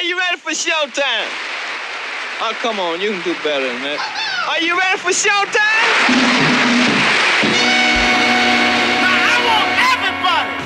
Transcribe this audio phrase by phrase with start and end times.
[0.00, 1.28] Are you ready for showtime?
[2.40, 4.00] Oh, come on, you can do better than that.
[4.48, 5.60] Are you ready for showtime?
[9.04, 10.56] Now I want everybody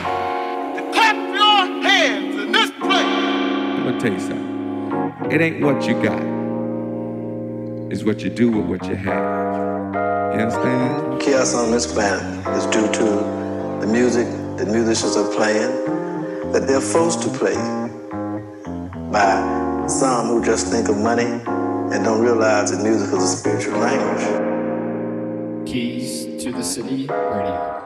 [0.79, 3.11] to clap your hands in this place.
[3.75, 5.33] I'm gonna tell you something.
[5.33, 6.23] It ain't what you got.
[7.91, 9.95] It's what you do with what you have.
[10.37, 11.21] You understand?
[11.21, 13.05] Chaos on this planet is due to
[13.85, 14.29] the music
[14.59, 17.84] that musicians are playing, that they're forced to play
[19.15, 23.79] by some who just think of money and don't realize that music is a spiritual
[23.79, 24.25] language.
[25.71, 27.84] Keys to the City Radio.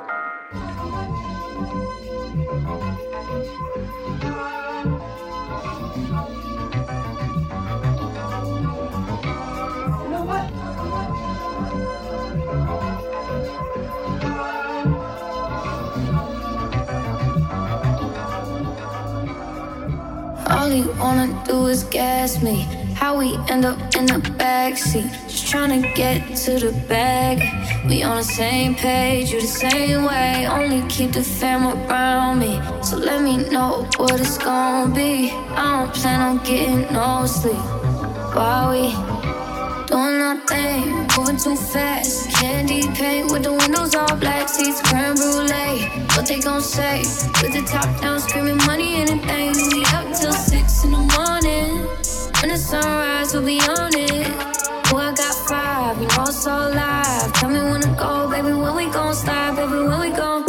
[20.50, 22.66] All you wanna do is gas me.
[22.94, 27.38] How we end up in the backseat, just trying to get to the bag.
[27.88, 30.46] We on the same page, you the same way.
[30.46, 35.30] Only keep the fam around me, so let me know what it's gonna be.
[35.30, 37.64] I don't plan on getting no sleep
[38.34, 39.07] while we
[39.88, 42.30] doing nothing, moving too fast.
[42.30, 45.88] Candy paint with the windows all black, seats creme brulee.
[46.14, 47.00] What they gon' say?
[47.40, 49.52] With the top down, screaming money, anything.
[49.72, 51.86] We up till six in the morning.
[52.40, 54.28] When the sunrise, we'll be on it.
[54.90, 57.32] Oh, I got five, you know it's all live.
[57.34, 58.52] Tell me when to go, baby.
[58.52, 59.88] When we gon' stop, baby.
[59.88, 60.47] When we gon'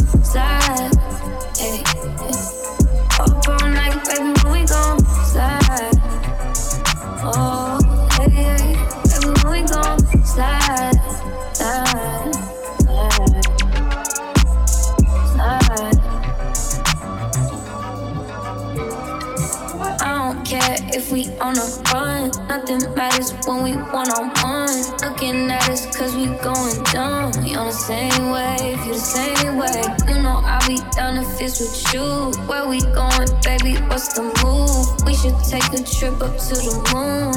[20.50, 22.32] care if we on a run.
[22.48, 24.78] Nothing matters when we one on one.
[25.06, 27.32] Looking at us cause we going dumb.
[27.44, 29.82] We on the same wave, you the same way.
[30.08, 32.32] You know I'll be down if it's with you.
[32.48, 33.76] Where we going, baby?
[33.90, 35.06] What's the move?
[35.06, 37.34] We should take a trip up to the moon.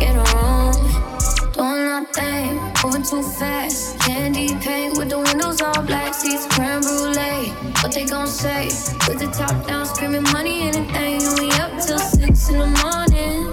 [0.00, 0.24] Get a
[2.16, 3.98] nothing, moving too fast.
[4.00, 7.50] Candy paint with the windows all black, seats creme brulee.
[7.82, 8.66] What they gon' say?
[9.08, 11.20] With the top down, screaming money, anything.
[11.38, 13.52] We up till six in the morning.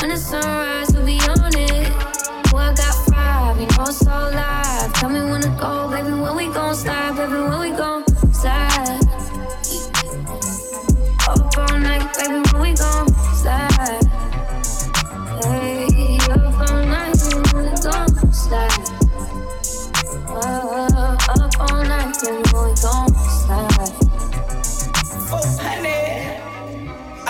[0.00, 1.92] When the sunrise, we'll be on it.
[2.52, 4.92] Oh, I got five, you know it's all live.
[4.94, 6.10] Tell me when to go, baby.
[6.10, 7.32] When we gon' slide, baby.
[7.32, 9.00] When we gon' slide.
[11.28, 12.40] Up all night, baby.
[12.52, 13.07] When we gon'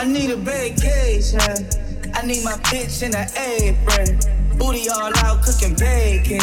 [0.09, 1.41] need a vacation.
[2.15, 4.19] I need my bitch in an apron.
[4.59, 6.41] Booty all out cooking bacon.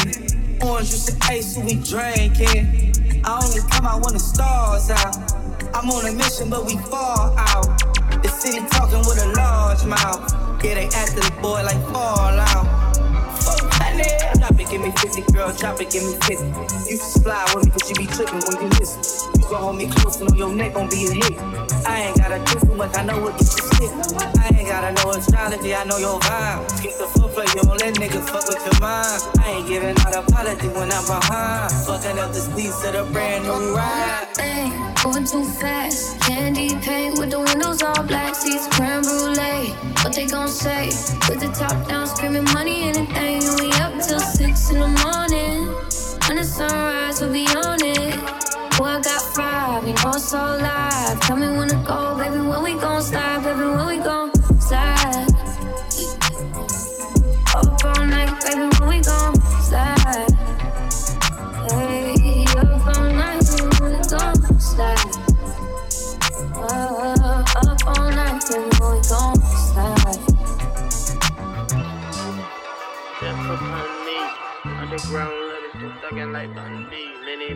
[0.61, 2.93] Orange juice and ice, we drinking.
[3.25, 5.33] I only come out when the stars out.
[5.75, 7.65] I'm on a mission, but we fall out.
[8.21, 10.31] The city talking with a large mouth.
[10.63, 12.65] Yeah, they after the boy like Fallout.
[13.45, 14.09] Oh, honey.
[14.39, 16.84] Drop it, give me 50, girl, drop it, give me 50.
[16.95, 18.88] Can slide with me, cause you be tripping when you me.
[19.35, 21.35] You gon' hold me close and on your neck gon' be a hit.
[21.83, 23.91] I ain't gotta do too much, I know what gets you sick.
[24.39, 26.72] I ain't gotta know astrology, I know your vibe.
[26.72, 29.22] Skip the footplay, you don't let niggas fuck with your mind.
[29.44, 31.73] I ain't giving out apology when I'm behind.
[31.83, 34.27] Fucking up the seats of the brand new ride.
[34.31, 34.72] Thing,
[35.03, 36.22] moving too fast.
[36.22, 39.75] Candy paint with the windows all black, seats creme brulee.
[40.00, 40.85] What they gon' say?
[41.27, 43.44] With the top down, screaming money, anything.
[43.59, 45.75] We up till six in the morning.
[46.28, 48.16] When the sunrise, we'll be on it.
[48.80, 51.19] Oh, I got five, you know it's all live.
[51.19, 51.64] Tell me when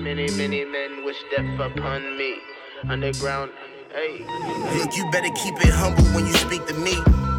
[0.10, 2.40] Many, many, men wish death upon me.
[2.90, 3.52] Underground,
[3.94, 4.26] hey.
[4.76, 6.96] Look, you better keep it humble when you speak to me.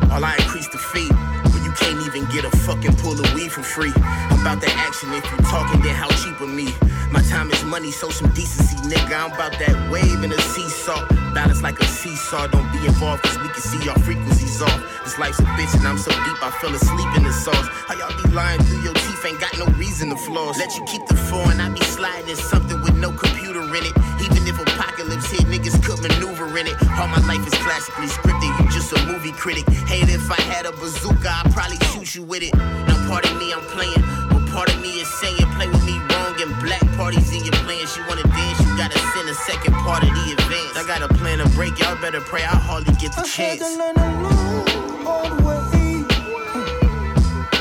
[0.09, 1.50] While I increase the fee.
[1.71, 3.93] You can't even get a fucking pull of weed for free.
[3.95, 6.75] I'm about the action if you talking, then how cheap with me?
[7.13, 9.15] My time is money, so some decency, nigga.
[9.15, 11.07] I'm about that wave in a seesaw.
[11.33, 12.49] Balance like a seesaw.
[12.49, 14.83] Don't be involved, cause we can see our frequencies off.
[15.05, 17.69] This life's a bitch, and I'm so deep, I fell asleep in the sauce.
[17.87, 19.25] How y'all be lying through your teeth?
[19.25, 20.59] Ain't got no reason to floss.
[20.59, 23.95] Let you keep the foreign, I be sliding in something with no computer in it.
[24.27, 26.77] Even if apocalypse hit, niggas could but maneuvering it.
[26.99, 29.69] All my life is classically scripted, you just a movie critic.
[29.87, 32.55] Hate if I had a bazooka, I'd probably shoot you with it.
[32.55, 35.99] Now, part of me, I'm playing, but part of me is saying, play with me
[36.11, 37.97] wrong and black parties in your plans.
[37.97, 40.77] You wanna dance, you gotta send a second part of the advance.
[40.77, 43.61] I got a plan to break, y'all better pray, I hardly get the chance.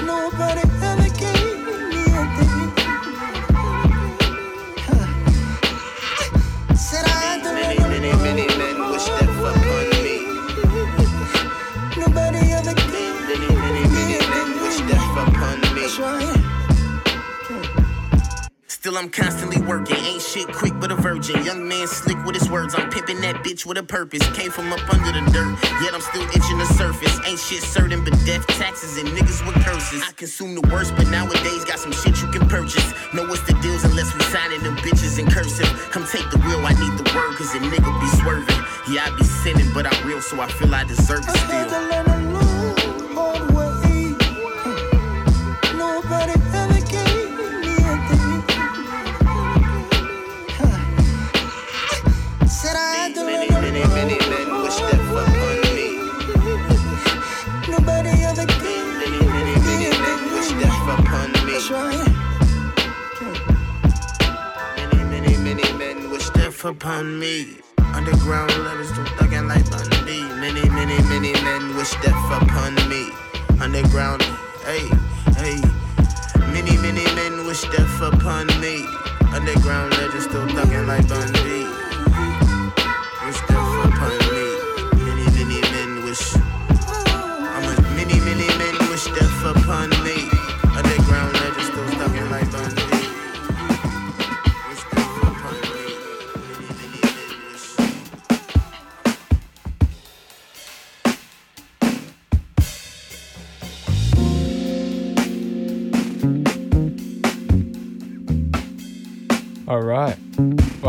[0.06, 0.79] Nobody ever gave
[18.80, 19.98] Still, I'm constantly working.
[19.98, 21.44] Ain't shit quick, but a virgin.
[21.44, 22.74] Young man slick with his words.
[22.78, 24.26] I'm pimping that bitch with a purpose.
[24.32, 25.52] Came from up under the dirt,
[25.84, 27.20] yet I'm still itching the surface.
[27.28, 30.02] Ain't shit certain, but death, taxes, and niggas with curses.
[30.08, 32.88] I consume the worst, but nowadays got some shit you can purchase.
[33.14, 35.68] Know what's the deals unless we signing them bitches in cursive.
[35.92, 38.64] Come take the wheel, I need the word, cause a nigga be swerving.
[38.88, 42.09] Yeah, I be sinning, but I'm real, so I feel I deserve it still.
[66.70, 67.58] Upon me.
[67.96, 70.22] Underground levels still thugging like Bundy.
[70.40, 73.10] Many, many, many men wish death upon me.
[73.60, 74.22] Underground,
[74.66, 74.86] hey,
[75.42, 75.60] hey.
[76.54, 78.86] Many, many men wish death upon me.
[79.34, 81.49] Underground legends still thugging like Bundy.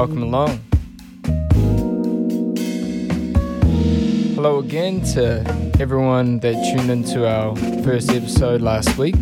[0.00, 0.60] Welcome along.
[4.34, 5.44] Hello again to
[5.78, 7.54] everyone that tuned into our
[7.84, 9.14] first episode last week.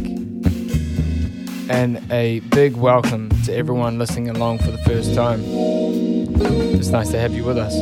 [1.68, 5.42] And a big welcome to everyone listening along for the first time.
[5.44, 7.74] It's nice to have you with us.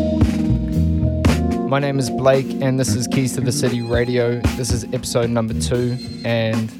[1.69, 4.41] My name is Blake, and this is Keys to the City Radio.
[4.57, 6.73] This is episode number two, and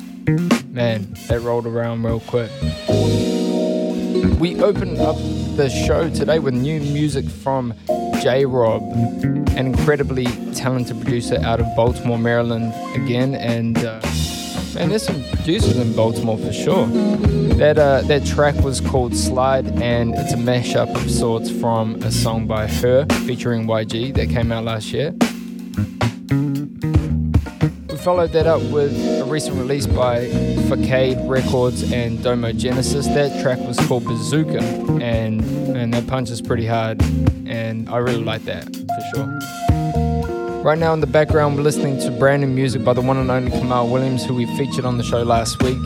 [0.73, 2.51] man, that rolled around real quick.
[4.41, 5.19] We opened up
[5.57, 7.73] the show today with new music from
[8.21, 13.35] J Robb, an incredibly talented producer out of Baltimore, Maryland, again.
[13.35, 14.03] And uh,
[14.75, 16.87] man, there's some producers in Baltimore for sure.
[17.57, 22.13] That uh, that track was called Slide, and it's a mashup of sorts from a
[22.13, 23.07] song by H.E.R.
[23.27, 25.15] featuring YG that came out last year.
[28.07, 30.29] We followed that up with a recent release by
[30.69, 33.09] Facade Records and Domo Genesis.
[33.09, 34.61] That track was called Bazooka,
[35.03, 35.43] and
[35.77, 37.03] and that punches pretty hard,
[37.49, 40.63] and I really like that for sure.
[40.63, 43.29] Right now in the background, we're listening to brand new music by the one and
[43.29, 45.79] only Kamaal Williams, who we featured on the show last week.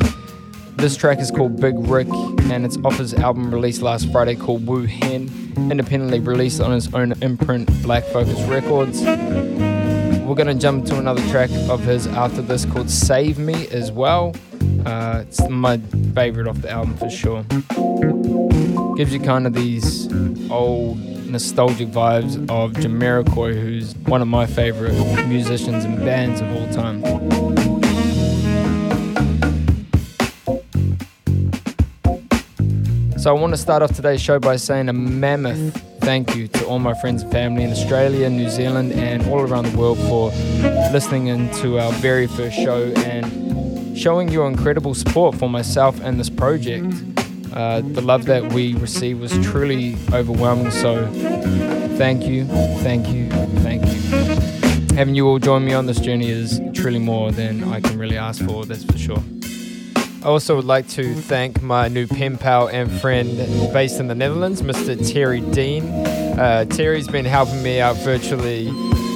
[0.77, 2.09] This track is called Big Rick,
[2.51, 5.31] and it's off his album released last Friday called Wu Hen,
[5.71, 9.70] independently released on his own imprint, Black Focus Records.
[10.31, 14.33] We're gonna jump to another track of his after this called Save Me as well.
[14.87, 15.79] Uh, it's my
[16.15, 17.43] favorite off the album for sure.
[18.97, 20.09] Gives you kind of these
[20.49, 24.95] old nostalgic vibes of Jamiroquai, who's one of my favorite
[25.27, 27.03] musicians and bands of all time.
[33.19, 36.67] So I want to start off today's show by saying a mammoth thank you to
[36.67, 40.31] all my friends and family in Australia, New Zealand, and all around the world for
[40.93, 46.19] listening in to our very first show and showing your incredible support for myself and
[46.19, 46.95] this project.
[47.53, 50.71] Uh, the love that we received was truly overwhelming.
[50.71, 51.07] So
[51.97, 52.45] thank you,
[52.83, 53.29] thank you,
[53.61, 54.97] thank you.
[54.97, 58.17] Having you all join me on this journey is truly more than I can really
[58.17, 59.23] ask for, that's for sure.
[60.23, 63.39] I also would like to thank my new pen pal and friend
[63.73, 64.95] based in the Netherlands, Mr.
[65.11, 65.85] Terry Dean.
[66.39, 68.71] Uh, Terry's been helping me out virtually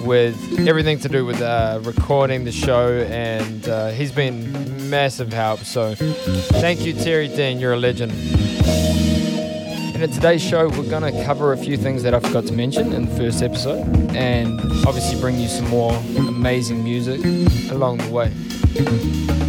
[0.06, 0.34] with
[0.66, 5.61] everything to do with uh, recording the show, and uh, he's been massive help.
[5.61, 7.58] So, thank you, Terry Dean.
[7.58, 8.12] You're a legend.
[9.94, 12.54] And in today's show, we're going to cover a few things that I forgot to
[12.54, 17.20] mention in the first episode, and obviously bring you some more amazing music
[17.70, 19.43] along the way.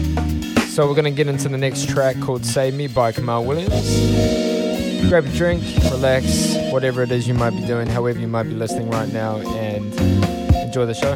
[0.76, 5.08] So we're gonna get into the next track called Save Me by Kamaal Williams.
[5.08, 8.56] grab a drink, relax, whatever it is you might be doing, however you might be
[8.56, 9.94] listening right now, and
[10.54, 11.16] enjoy the show.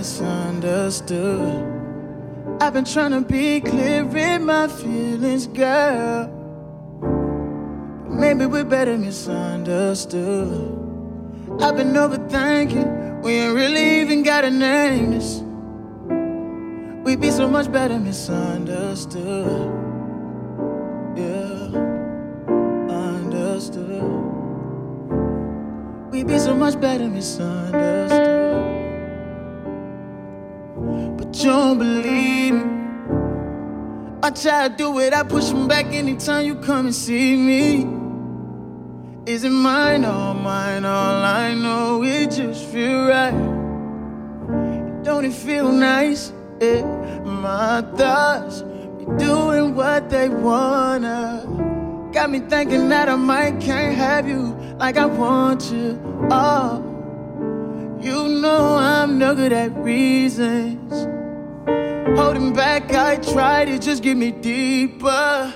[0.00, 1.62] Misunderstood.
[2.58, 6.26] I've been trying to be clear in my feelings, girl.
[8.08, 10.48] Maybe we're better misunderstood.
[11.60, 15.42] I've been overthinking, we ain't really even got a name this.
[17.04, 19.70] We'd be so much better misunderstood.
[21.14, 21.76] Yeah,
[22.88, 24.02] understood.
[26.10, 28.29] We'd be so much better misunderstood
[31.42, 32.80] don't believe me.
[34.22, 37.88] I try to do it, I push them back anytime you come and see me.
[39.26, 40.84] Is it mine or mine?
[40.84, 43.32] All I know, it just feel right.
[45.02, 46.32] Don't it feel nice?
[46.60, 46.82] Yeah,
[47.24, 48.62] my thoughts
[48.98, 51.46] be doing what they wanna.
[52.12, 55.98] Got me thinking that I might can't have you like I want you.
[56.30, 56.82] Oh,
[58.00, 61.19] you know I'm no good at reasons.
[62.16, 65.52] Holding back, I try to just get me deeper.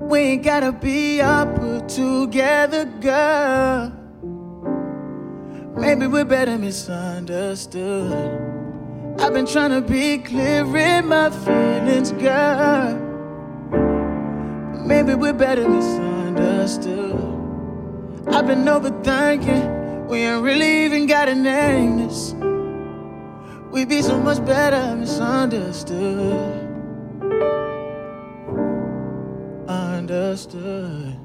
[0.00, 3.92] We ain't gotta be up together, girl.
[5.76, 8.12] Maybe we're better misunderstood.
[9.18, 12.94] I've been trying to be clear in my feelings, girl.
[14.86, 17.16] Maybe we're better misunderstood.
[18.28, 20.06] I've been overthinking.
[20.08, 22.34] We ain't really even got a name this.
[23.76, 26.32] We'd be so much better misunderstood.
[29.68, 31.18] Understood.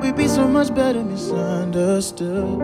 [0.00, 2.62] We'd be so much better misunderstood.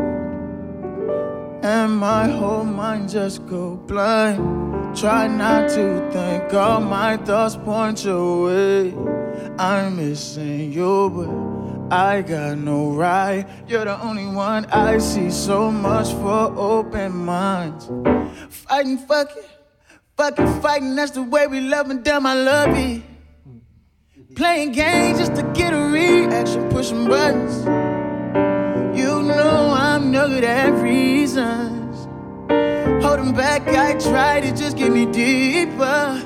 [1.63, 4.97] And my whole mind just go blind.
[4.97, 8.95] Try not to think all my thoughts point your way.
[9.59, 11.54] I'm missing you, but
[11.91, 13.47] I got no right.
[13.69, 15.31] You're the only one I see.
[15.31, 17.91] So much for open minds.
[18.49, 19.43] Fighting, fucking,
[20.17, 20.97] fucking, fighting.
[20.97, 23.03] That's the way we love and damn, I love it.
[24.35, 27.65] Playing games just to get a reaction, pushing buttons.
[28.99, 32.09] You know I'm no good at reasons.
[33.05, 36.23] Holding back, I try to just get me deeper.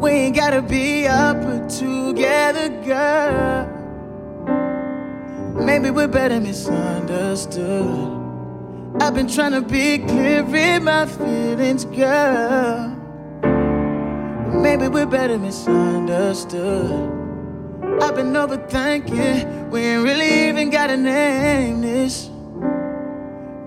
[0.00, 3.71] We ain't gotta be up together, girl.
[5.64, 8.20] Maybe we're better misunderstood.
[9.00, 12.96] I've been trying to be clear in my feelings, girl.
[14.52, 16.90] Maybe we're better misunderstood.
[18.02, 19.70] I've been overthinking.
[19.70, 22.28] We ain't really even got a name this.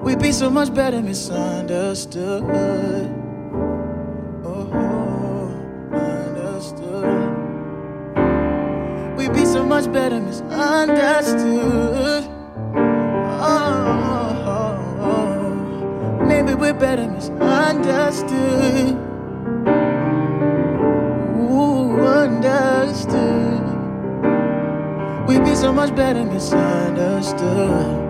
[0.01, 3.24] We'd be so much better misunderstood.
[9.65, 12.29] Much better misunderstood.
[15.01, 18.95] Oh, maybe we're better misunderstood.
[21.37, 23.61] Ooh, understood.
[25.27, 28.04] We'd be so much better misunderstood.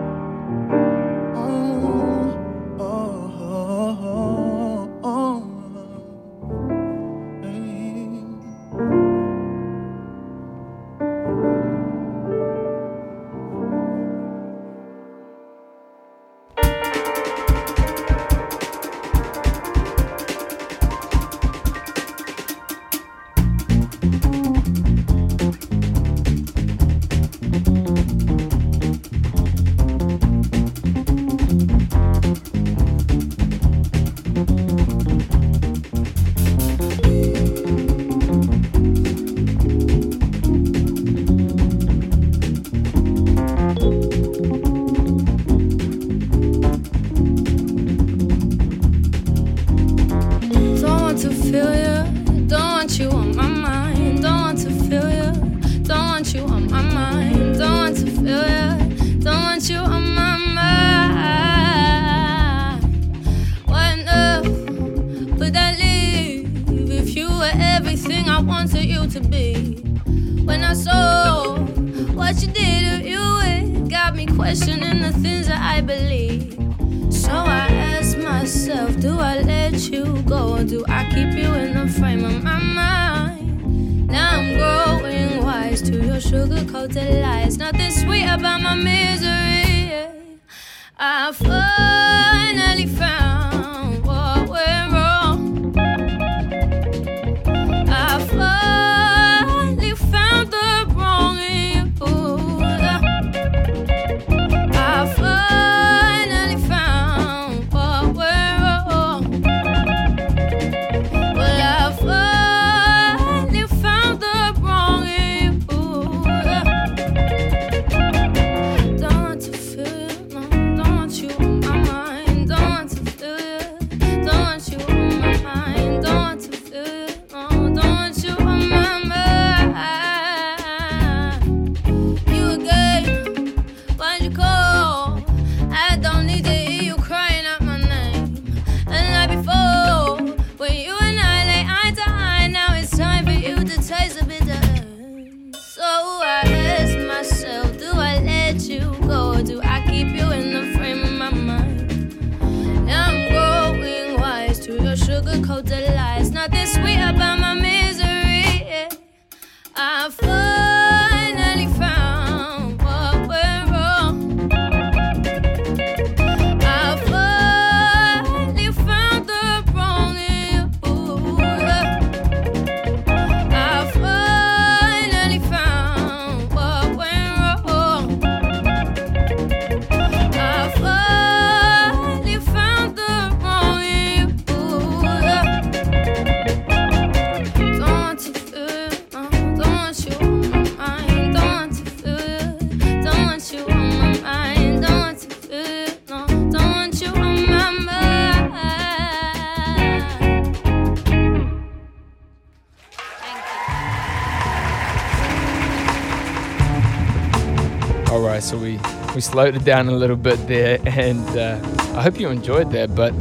[209.35, 211.59] Slowed it down a little bit there, and uh,
[211.93, 212.95] I hope you enjoyed that.
[212.95, 213.11] But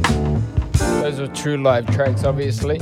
[1.01, 2.77] those were true live tracks, obviously.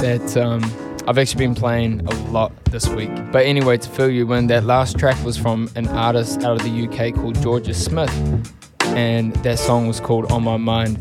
[0.00, 0.64] That um,
[1.06, 3.10] I've actually been playing a lot this week.
[3.32, 6.62] But anyway, to fill you in, that last track was from an artist out of
[6.62, 8.10] the UK called Jorja Smith,
[8.92, 10.96] and that song was called On My Mind.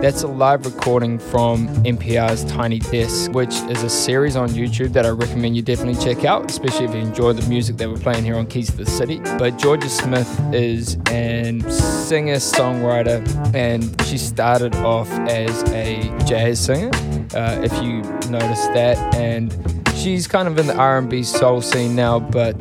[0.00, 5.06] That's a live recording from NPR's Tiny Desk, which is a series on YouTube that
[5.06, 8.24] I recommend you definitely check out, especially if you enjoy the music that we're playing
[8.24, 9.18] here on Keys to the City.
[9.18, 13.22] But Jorja Smith is an singer songwriter,
[13.54, 16.90] and she started off as a jazz singer,
[17.34, 19.54] uh, if you notice that, and
[19.94, 22.18] she's kind of in the R&B soul scene now.
[22.18, 22.56] But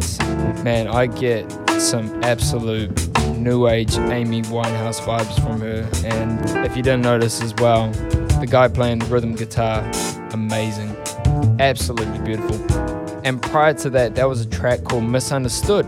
[0.64, 3.11] man, I get some absolute
[3.42, 5.90] new age Amy Winehouse vibes from her.
[6.06, 7.92] And if you didn't notice as well,
[8.40, 9.90] the guy playing the rhythm guitar,
[10.32, 10.96] amazing.
[11.60, 12.56] Absolutely beautiful.
[13.24, 15.86] And prior to that, there was a track called Misunderstood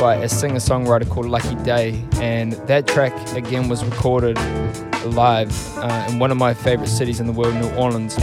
[0.00, 2.04] by a singer songwriter called Lucky Daye.
[2.20, 4.38] And that track, again, was recorded
[5.04, 8.16] live uh, in one of my favorite cities in the world, New Orleans.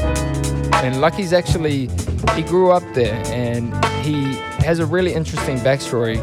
[0.75, 1.89] And Lucky's actually,
[2.35, 3.73] he grew up there and
[4.05, 6.17] he has a really interesting backstory.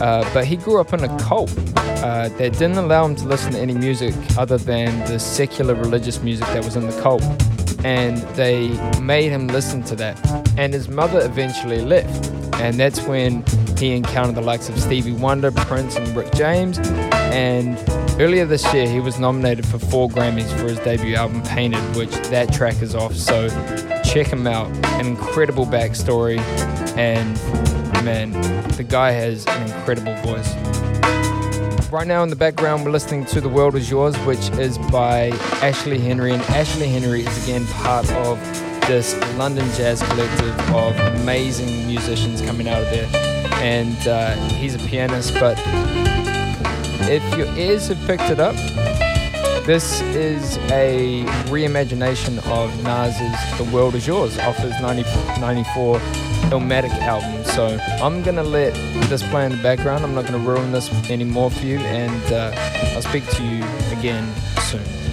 [0.00, 3.52] Uh, but he grew up in a cult uh, that didn't allow him to listen
[3.52, 7.22] to any music other than the secular religious music that was in the cult.
[7.84, 8.68] And they
[9.00, 10.18] made him listen to that.
[10.58, 12.30] And his mother eventually left.
[12.56, 13.44] And that's when
[13.78, 16.78] he encountered the likes of Stevie Wonder, Prince, and Rick James.
[17.12, 17.78] And
[18.20, 22.10] earlier this year, he was nominated for four Grammys for his debut album, Painted, which
[22.28, 23.14] that track is off.
[23.14, 23.48] So
[24.04, 24.68] check him out.
[25.00, 26.38] An incredible backstory.
[26.96, 27.36] And
[28.06, 28.30] man,
[28.76, 30.54] the guy has an incredible voice.
[31.90, 35.30] Right now in the background, we're listening to The World Is Yours, which is by
[35.60, 36.32] Ashley Henry.
[36.32, 38.38] And Ashley Henry is again part of
[38.86, 43.08] this London jazz collective of amazing musicians coming out of there.
[43.54, 45.60] And uh, he's a pianist, but
[47.10, 48.54] if your ears have picked it up,
[49.66, 55.02] this is a reimagination of Nas's The World Is Yours off his 90,
[55.40, 56.00] 94
[56.50, 57.44] Illmatic album.
[57.44, 58.74] So I'm to let
[59.08, 60.04] this play in the background.
[60.04, 62.52] I'm not to ruin this anymore for you, and uh,
[62.94, 63.64] I'll speak to you
[63.98, 65.05] again soon.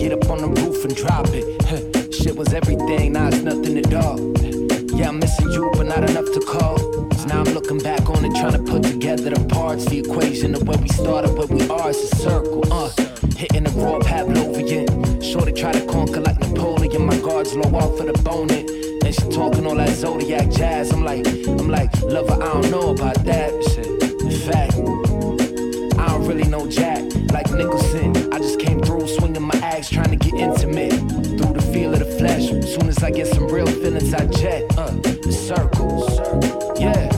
[0.00, 2.14] Get up on the roof and drop it.
[2.14, 4.18] Shit was everything, now it's nothing at all.
[4.96, 6.78] Yeah, I'm missing you, but not enough to call.
[7.12, 9.84] So now I'm looking back on it, trying to put together the parts.
[9.84, 12.64] The equation of where we started, where we are, is a circle.
[12.72, 12.88] Uh,
[13.36, 15.22] hitting the raw Pavlovian.
[15.22, 17.04] Shorty try to conquer like Napoleon.
[17.04, 18.79] My guards low off for the bone.
[19.10, 20.92] And she talking all that zodiac jazz.
[20.92, 23.88] I'm like, I'm like, lover, I don't know about that shit.
[24.22, 24.74] In fact,
[25.98, 27.02] I don't really know Jack.
[27.32, 31.70] Like Nicholson, I just came through swinging my axe, trying to get intimate through the
[31.72, 32.50] feel of the flesh.
[32.72, 34.62] Soon as I get some real feelings, I jet.
[34.78, 36.16] Uh, the circles,
[36.78, 37.09] yeah.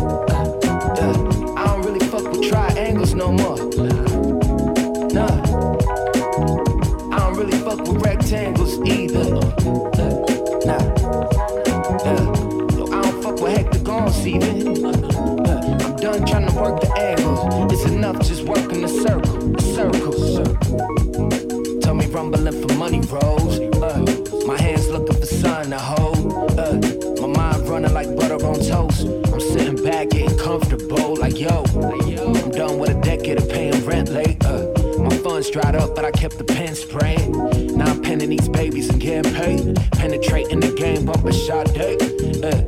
[14.23, 17.73] Uh, I'm done trying to work the angles.
[17.73, 21.81] It's enough just working the circle, circle.
[21.81, 23.59] Tell me rumbling for money rolls.
[23.83, 26.33] Uh, my hands looking for sun to hold.
[26.57, 26.79] Uh,
[27.21, 29.09] my mind running like butter on toast.
[29.33, 31.65] I'm sitting back getting comfortable, like yo.
[31.75, 34.45] I'm done with a decade of paying rent late.
[34.45, 37.33] Uh, my funds dried up, but I kept the pen spraying.
[37.77, 39.75] Now I'm penning these babies and getting paid.
[39.93, 41.97] Penetrating the game, bumping shot day.
[42.41, 42.63] Uh,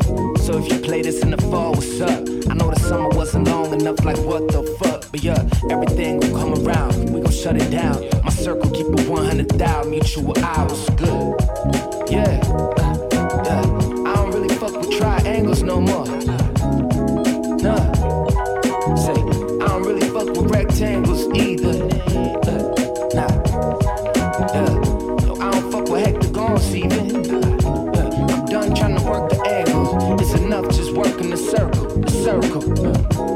[0.59, 2.21] if you play this in the fall, what's up?
[2.51, 5.11] I know the summer wasn't long enough, like what the fuck?
[5.11, 7.13] But yeah, everything will come around.
[7.13, 8.09] We gon' shut it down.
[8.23, 10.89] My circle keep it 100,000 mutual hours.
[10.91, 12.11] Good.
[12.11, 12.84] Yeah.
[32.25, 32.63] Circle,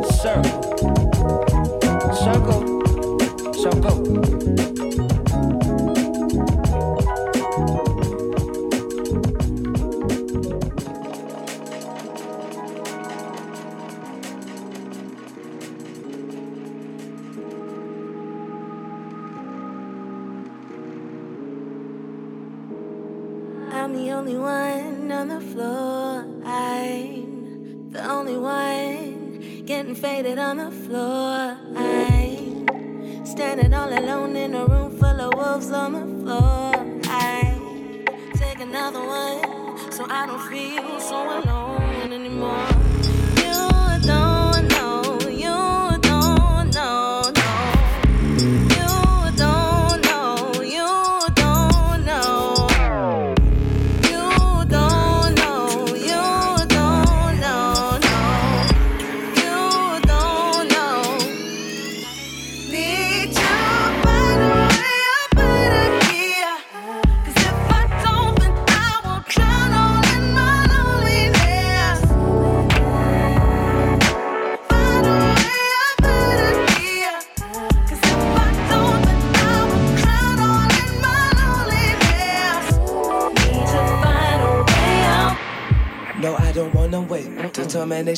[0.05, 0.68] circle,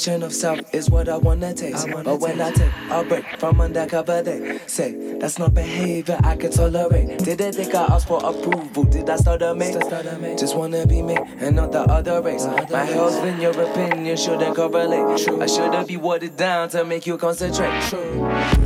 [0.00, 1.86] Determination of self is what I wanna taste.
[1.92, 6.50] but when I take a break from undercover, they say that's not behavior I can
[6.50, 7.18] tolerate.
[7.18, 8.84] Did they think I asked for approval?
[8.84, 9.76] Did I start a mate?
[10.38, 12.46] Just wanna be me and not the other race.
[12.70, 15.22] My health in your opinion shouldn't correlate.
[15.22, 15.42] True.
[15.42, 17.92] I shouldn't be watered down to make you concentrate.
[17.92, 18.59] You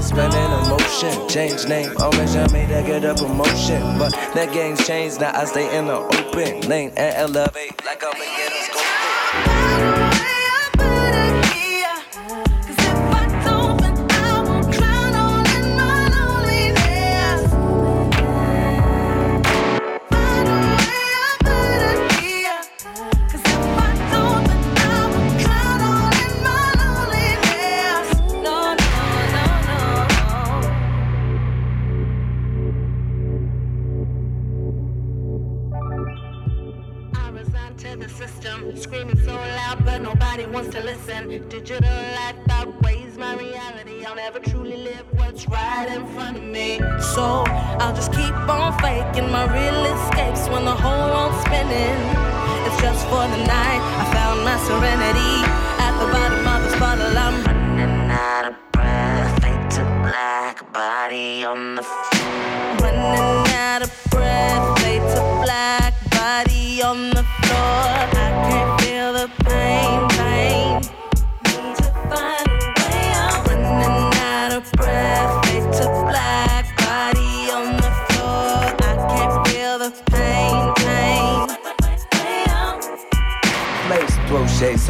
[0.00, 1.28] night spending emotion.
[1.28, 3.98] Change name, always I made to get a promotion.
[3.98, 8.20] But that game's changed, now I stay in the open lane and elevate like I'm
[8.20, 8.59] a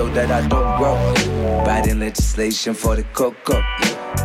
[0.01, 0.97] so that I don't grow.
[1.67, 3.61] Writing legislation for the cocoa.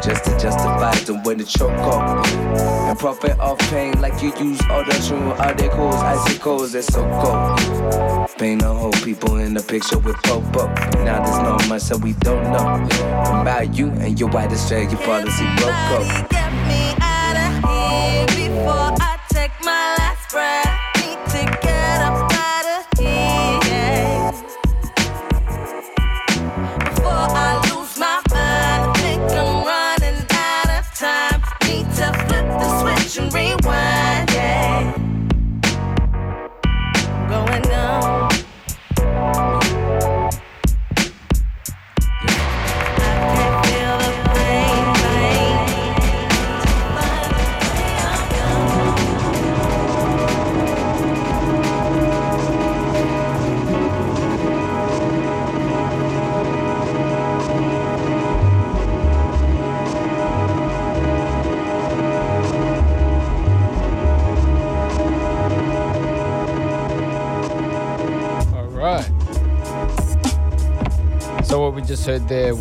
[0.01, 2.26] Just to justify them when the choke up.
[2.88, 8.30] And profit off pain like you use all the true articles, icicles, it's so cold.
[8.38, 10.71] Paint the whole people in the picture with pop up.
[11.03, 12.67] Now there's no much that we don't know
[13.41, 16.30] about you and your white Australian policy broke up.
[16.30, 18.95] Get me out of here before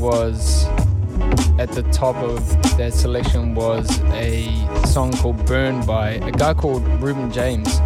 [0.05, 0.67] was
[1.59, 2.47] at the top of
[2.77, 4.45] that selection was a
[4.87, 7.79] song called Burn by a guy called Rueben James.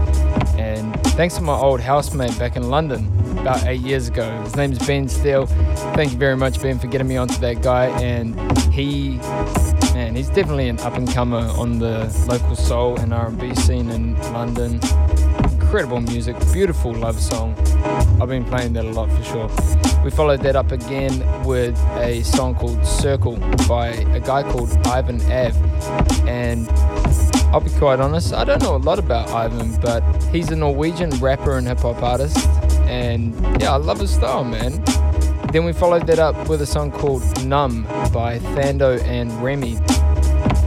[0.58, 3.06] And thanks to my old housemate back in London
[3.38, 4.28] about eight years ago.
[4.42, 5.46] His name's Ben Steele.
[5.94, 7.86] Thank you very much, Ben, for getting me onto that guy.
[8.02, 8.34] And
[8.72, 9.18] he,
[9.94, 14.20] man, he's definitely an up and comer on the local soul and R&B scene in
[14.32, 14.80] London
[15.68, 17.54] incredible music, beautiful love song.
[18.22, 19.87] I've been playing that a lot for sure.
[20.08, 23.36] We followed that up again with a song called Circle
[23.68, 25.52] by a guy called Ivan Ave.
[26.26, 26.66] And
[27.52, 30.00] I'll be quite honest, I don't know a lot about Ivan, but
[30.32, 32.38] he's a Norwegian rapper and hip hop artist.
[32.88, 34.82] And yeah, I love his style, man.
[35.52, 39.76] Then we followed that up with a song called Numb by Thando and Remi.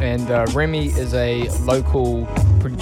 [0.06, 2.28] And uh, Remi is a local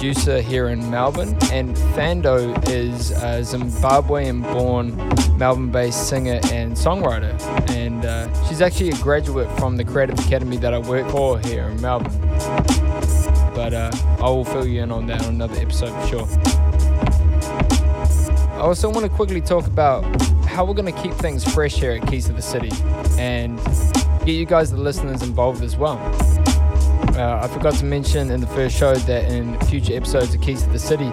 [0.00, 4.96] producer here in Melbourne, and Thando is a Zimbabwean born
[5.36, 7.38] Melbourne based singer and songwriter.
[7.72, 11.64] And uh, she's actually a graduate from the Creative Academy that I work for here
[11.64, 12.18] in Melbourne.
[13.54, 13.90] But uh,
[14.20, 16.28] I will fill you in on that on another episode for sure.
[18.54, 20.02] I also want to quickly talk about
[20.46, 22.70] how we're going to keep things fresh here at Keys of the City
[23.18, 23.58] and
[24.24, 25.98] get you guys, the listeners, involved as well.
[27.16, 30.62] Uh, I forgot to mention in the first show that in future episodes of Keys
[30.62, 31.10] to the City,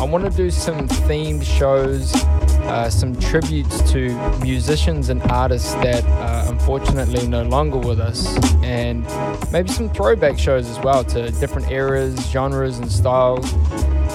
[0.00, 4.10] I want to do some themed shows, uh, some tributes to
[4.40, 9.06] musicians and artists that are unfortunately no longer with us, and
[9.52, 13.52] maybe some throwback shows as well to different eras, genres, and styles.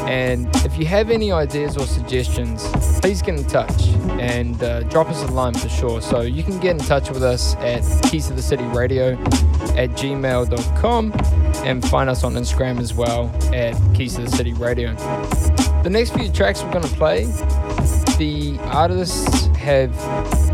[0.08, 2.68] And if you have any ideas or suggestions,
[3.00, 3.88] please get in touch
[4.20, 6.02] and uh, drop us a line for sure.
[6.02, 9.14] So you can get in touch with us at Keys to the City Radio
[9.76, 11.14] at gmail.com
[11.66, 14.94] and find us on Instagram as well at Keys to the City Radio.
[15.84, 17.26] The next few tracks we're going to play,
[18.18, 19.94] the artists have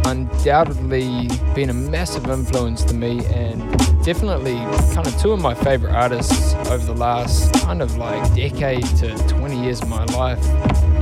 [0.06, 4.56] undoubtedly been a massive influence to me and definitely
[4.94, 9.16] kind of two of my favorite artists over the last kind of like decade to
[9.28, 10.44] 20 years of my life.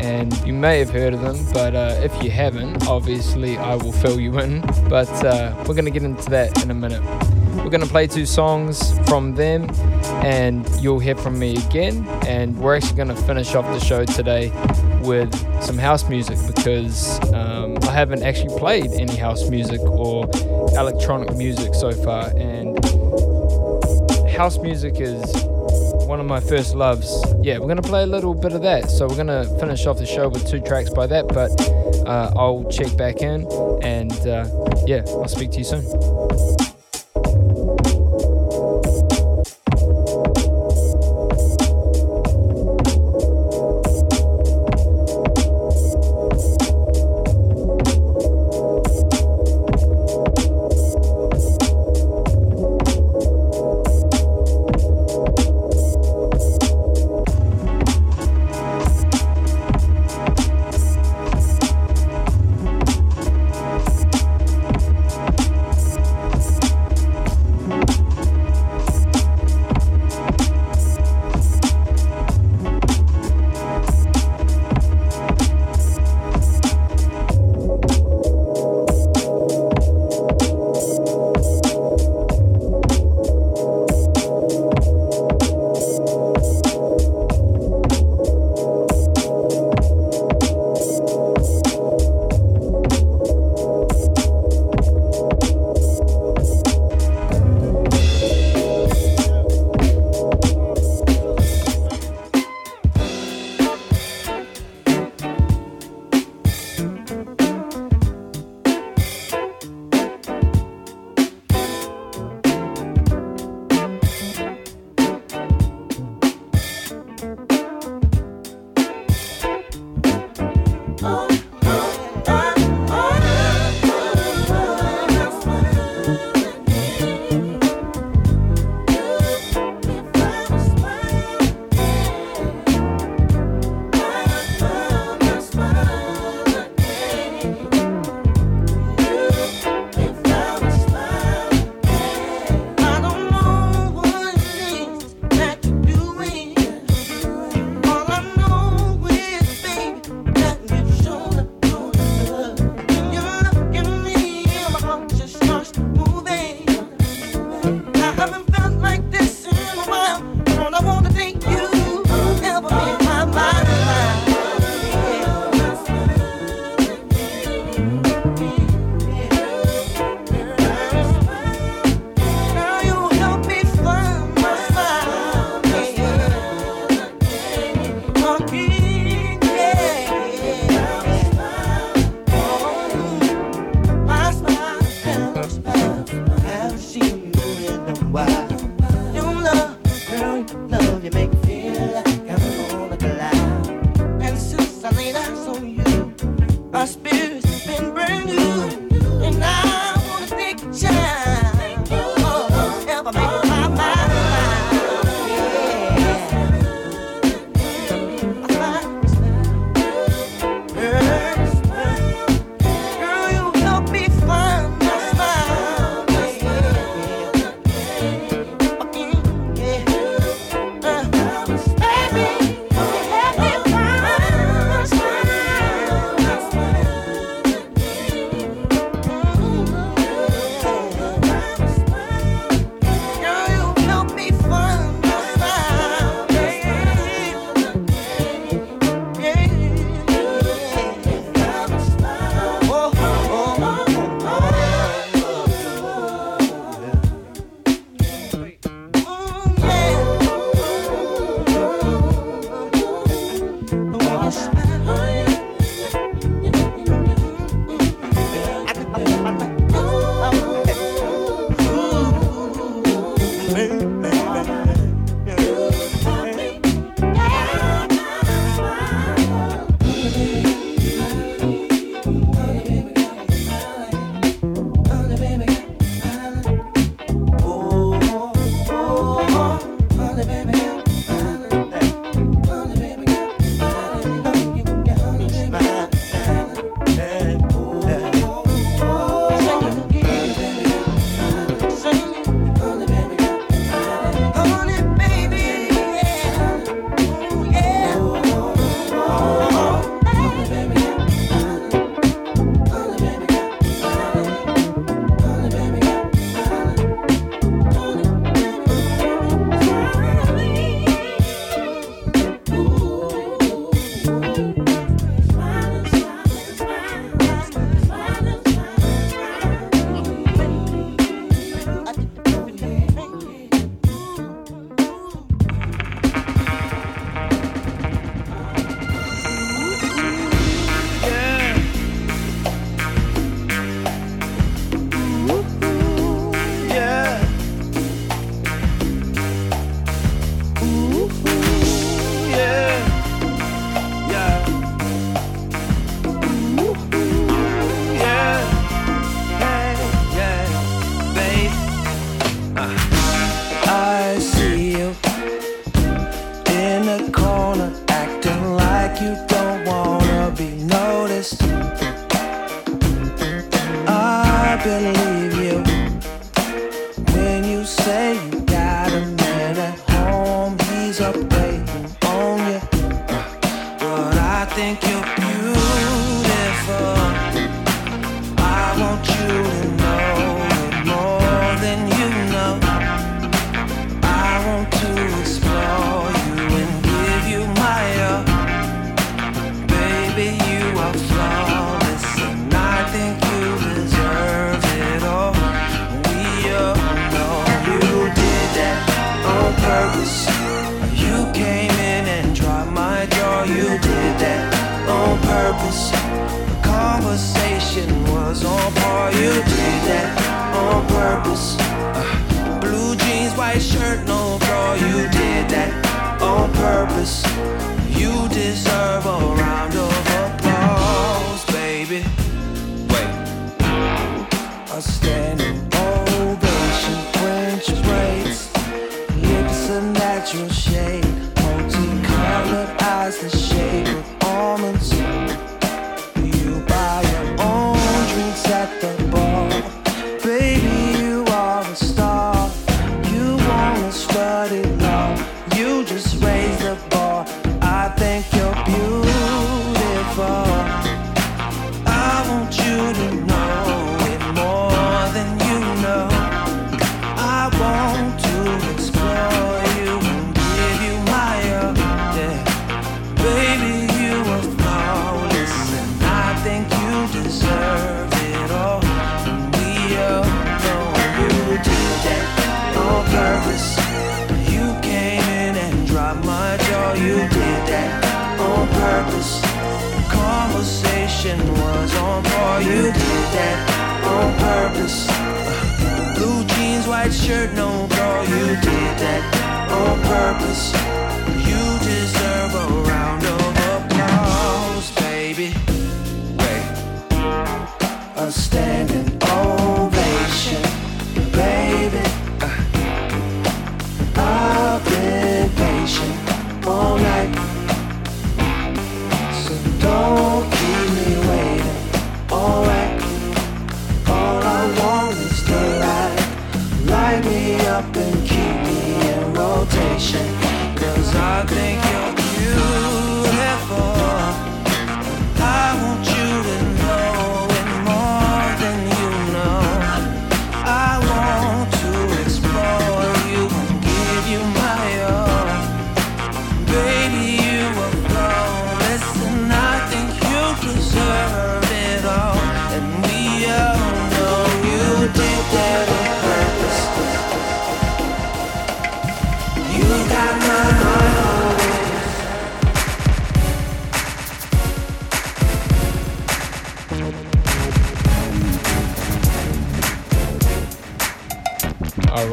[0.02, 3.92] And you may have heard of them, but uh, if you haven't, obviously I will
[3.92, 4.62] fill you in.
[4.90, 7.02] But uh, we're going to get into that in a minute.
[7.58, 9.70] We're going to play two songs from them,
[10.24, 12.08] and you'll hear from me again.
[12.28, 14.52] And we're actually going to finish off the show today
[15.02, 20.30] with some house music because um, haven't actually played any house music or
[20.78, 22.28] electronic music so far.
[22.38, 22.78] And
[24.30, 25.26] house music is
[26.06, 27.10] one of my first loves.
[27.42, 28.92] Yeah, we're gonna play a little bit of that.
[28.92, 31.50] So we're gonna finish off the show with two tracks by that, but
[32.08, 33.48] uh, I'll check back in
[33.82, 34.48] and uh,
[34.86, 36.67] yeah, I'll speak to you soon.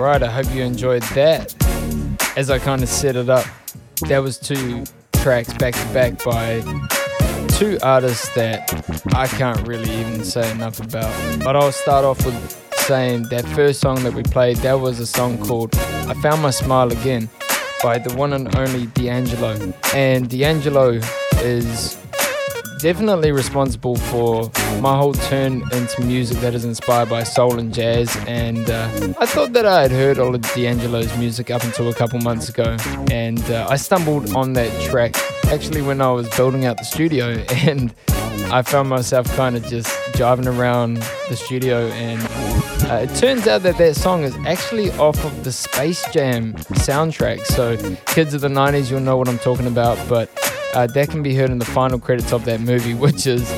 [0.05, 1.55] Right, I hope you enjoyed that.
[2.37, 3.47] As I kind of set it up,
[4.09, 4.85] that was two
[5.15, 6.61] tracks back to back by
[7.49, 8.71] two artists that
[9.15, 11.11] I can't really even say enough about.
[11.43, 12.35] But I'll start off with
[12.87, 16.51] saying that first song that we played, that was a song called I Found My
[16.51, 17.31] Smile Again
[17.83, 19.73] by the one and only D'Angelo.
[19.95, 21.01] And D'Angelo
[21.37, 21.97] is
[22.85, 24.51] definitely responsible for
[24.83, 28.15] my whole turn into music that is inspired by soul and jazz.
[28.27, 31.95] And uh, I thought that I had heard all of D'Angelo's music up until a
[31.95, 32.77] couple months ago,
[33.11, 35.17] and uh, I stumbled on that track
[35.47, 37.29] actually when I was building out the studio,
[37.67, 37.95] and
[38.53, 40.99] I found myself kind of just driving around
[41.31, 42.21] the studio and.
[42.85, 46.53] Uh, it turns out that that song is actually off of the Space Jam
[46.85, 47.47] soundtrack.
[47.47, 49.97] So, kids of the 90s, you'll know what I'm talking about.
[50.07, 50.29] But
[50.75, 53.51] uh, that can be heard in the final credits of that movie, which is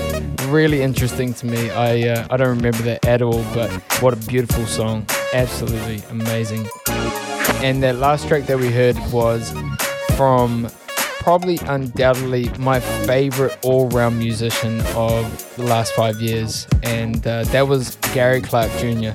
[0.46, 1.70] really interesting to me.
[1.70, 5.06] I uh, I don't remember that at all, but what a beautiful song!
[5.32, 6.66] Absolutely amazing.
[7.62, 9.52] And that last track that we heard was
[10.16, 10.68] from
[11.20, 17.96] probably undoubtedly my favorite all-round musician of the last five years, and uh, that was
[18.14, 19.10] Gary Clark Jr.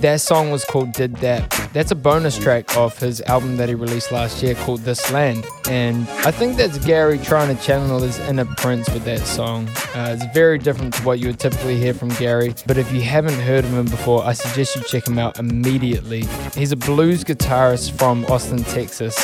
[0.00, 1.61] That song was called Did Dat.
[1.72, 5.46] That's a bonus track off his album that he released last year called This Land.
[5.70, 9.68] And I think that's Gary trying to channel his inner Prince with that song.
[9.94, 12.54] Uh, it's very different to what you would typically hear from Gary.
[12.66, 16.24] But if you haven't heard of him before, I suggest you check him out immediately.
[16.54, 19.18] He's a blues guitarist from Austin, Texas.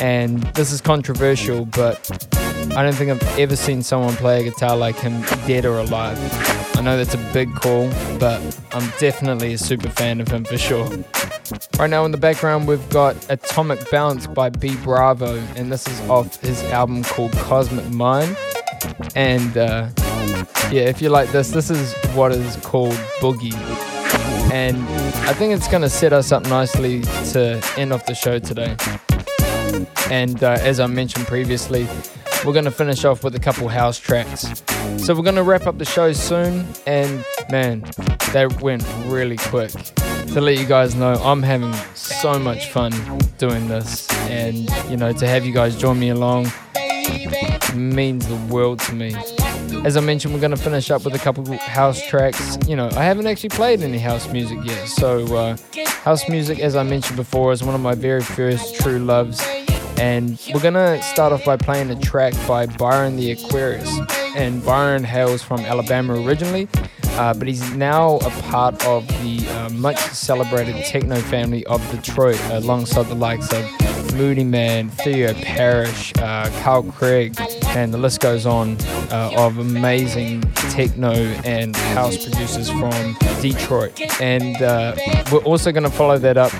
[0.00, 2.10] And this is controversial, but
[2.74, 6.18] I don't think I've ever seen someone play a guitar like him, dead or alive.
[6.76, 7.88] I know that's a big call,
[8.18, 8.40] but
[8.72, 10.90] I'm definitely a super fan of him for sure.
[11.78, 16.00] Right now in the background, we've got Atomic Bounce by B Bravo, and this is
[16.08, 18.36] off his album called Cosmic Mind.
[19.16, 19.88] And uh,
[20.70, 23.54] yeah, if you like this, this is what is called Boogie.
[24.52, 24.76] And
[25.26, 27.02] I think it's going to set us up nicely
[27.32, 28.76] to end off the show today.
[30.10, 31.88] And uh, as I mentioned previously,
[32.44, 34.62] we're going to finish off with a couple house tracks.
[34.98, 36.66] So we're going to wrap up the show soon.
[36.86, 37.80] And man,
[38.32, 39.72] that went really quick.
[40.32, 42.92] To let you guys know, I'm having so much fun
[43.38, 44.08] doing this.
[44.28, 46.50] And, you know, to have you guys join me along
[47.74, 49.14] means the world to me.
[49.84, 52.58] As I mentioned, we're going to finish up with a couple house tracks.
[52.66, 54.88] You know, I haven't actually played any house music yet.
[54.88, 55.56] So, uh,
[56.02, 59.40] house music, as I mentioned before, is one of my very first true loves.
[59.98, 63.90] And we're gonna start off by playing a track by Byron the Aquarius.
[64.36, 66.68] And Byron hails from Alabama originally,
[67.18, 72.40] uh, but he's now a part of the uh, much celebrated techno family of Detroit,
[72.50, 73.64] alongside the likes of
[74.14, 77.34] Moodymann, Theo Parrish, uh, Carl Craig,
[77.68, 78.76] and the list goes on
[79.10, 81.12] uh, of amazing techno
[81.44, 84.00] and house producers from Detroit.
[84.20, 84.94] And uh,
[85.32, 86.52] we're also going to follow that up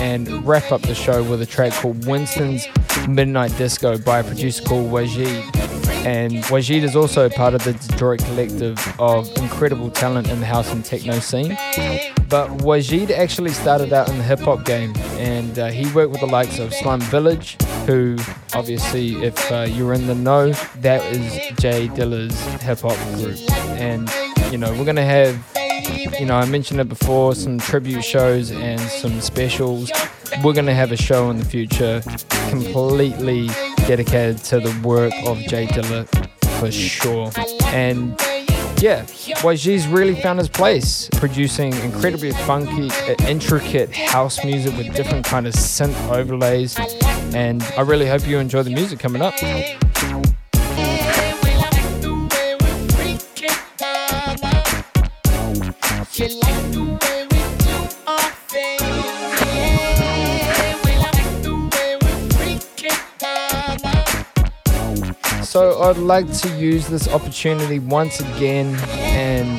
[0.00, 2.66] and wrap up the show with a track called Winston's
[3.08, 5.55] Midnight Disco by a producer called Waajeed.
[6.06, 10.72] And Waajeed is also part of the Detroit collective of incredible talent in the house
[10.72, 11.58] and techno scene.
[12.28, 16.20] But Waajeed actually started out in the hip hop game and uh, he worked with
[16.20, 18.16] the likes of Slum Village, who
[18.54, 23.38] obviously, if uh, you're in the know, that is J Dilla's hip hop group.
[23.80, 24.08] And,
[24.52, 25.44] you know, we're going to have
[26.20, 29.90] you know, I mentioned it before, some tribute shows and some specials.
[30.42, 32.00] We're going to have a show in the future
[32.48, 33.48] completely
[33.86, 36.06] dedicated to the work of J Dilla
[36.58, 37.30] for sure.
[37.66, 38.10] And
[38.80, 39.04] yeah,
[39.42, 45.46] Waajeed's really found his place, producing incredibly funky, uh, intricate house music with different kind
[45.46, 46.76] of synth overlays.
[47.34, 49.34] And I really hope you enjoy the music coming up.
[65.56, 69.58] So I'd like to use this opportunity once again and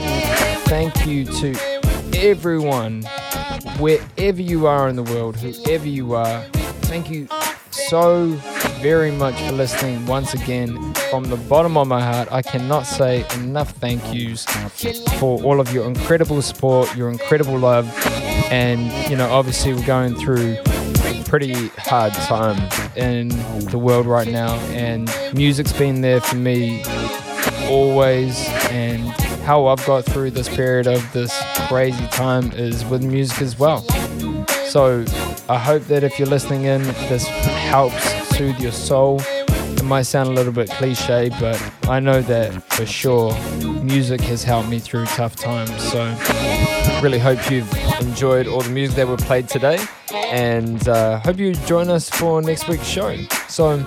[0.68, 1.56] thank you to
[2.16, 3.02] everyone,
[3.80, 6.44] wherever you are in the world, whoever you are.
[6.84, 7.28] Thank you
[7.72, 8.28] so
[8.80, 10.94] very much for listening once again.
[11.10, 14.46] From the bottom of my heart, I cannot say enough thank yous
[15.20, 17.92] for all of your incredible support, your incredible love,
[18.52, 20.58] and you know, obviously, we're going through
[21.26, 22.58] pretty hard time
[22.96, 23.30] in
[23.70, 26.84] the world right now, and music's been there for me
[27.68, 28.48] always.
[28.70, 29.10] And
[29.44, 31.34] how I've got through this period of this
[31.68, 33.82] crazy time is with music as well.
[34.68, 35.06] So
[35.50, 38.04] I hope that if you're listening in, this helps
[38.36, 39.22] soothe your soul.
[39.48, 43.34] It might sound a little bit cliche, but I know that for sure
[43.82, 45.72] music has helped me through tough times.
[45.92, 46.04] So
[47.02, 47.72] really hope you've
[48.02, 49.78] enjoyed all the music that were played today
[50.12, 53.16] and uh, hope you join us for next week's show.
[53.48, 53.78] So,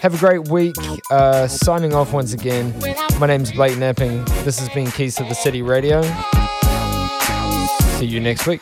[0.00, 0.76] have a great week.
[1.10, 2.74] Uh, signing off once again.
[3.18, 4.24] My name's Blake Napping.
[4.44, 6.02] This has been Keys to the City Radio.
[7.98, 8.60] See you next week.